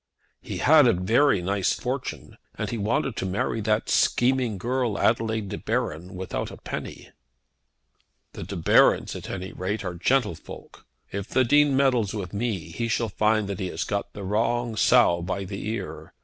"She 0.43 0.57
had 0.57 0.87
such 0.87 0.95
a 0.95 0.99
very 0.99 1.43
nice 1.43 1.73
fortune! 1.75 2.35
And 2.55 2.67
then 2.67 2.69
he 2.69 2.77
wanted 2.79 3.15
to 3.17 3.25
marry 3.27 3.61
that 3.61 3.87
scheming 3.87 4.57
girl, 4.57 4.97
Adelaide 4.97 5.49
De 5.49 5.59
Baron, 5.59 6.15
without 6.15 6.49
a 6.49 6.57
penny." 6.57 7.11
"The 8.33 8.41
De 8.41 8.55
Barons, 8.55 9.15
at 9.15 9.29
any 9.29 9.53
rate, 9.53 9.85
are 9.85 9.93
gentlefolk. 9.93 10.87
If 11.11 11.27
the 11.27 11.43
Dean 11.43 11.77
meddles 11.77 12.15
with 12.15 12.33
me, 12.33 12.71
he 12.71 12.87
shall 12.87 13.09
find 13.09 13.47
that 13.47 13.59
he 13.59 13.67
has 13.67 13.83
got 13.83 14.13
the 14.13 14.23
wrong 14.23 14.75
sow 14.75 15.21
by 15.21 15.43
the 15.43 15.69
ear. 15.69 16.15